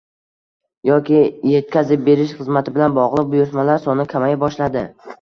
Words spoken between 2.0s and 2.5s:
berish